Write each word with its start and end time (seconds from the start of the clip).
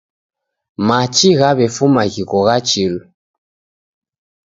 Machi 0.87 1.29
ghaw'efuma 1.39 2.03
ghiko 2.13 2.37
gha 2.47 2.57
chilu 2.67 3.01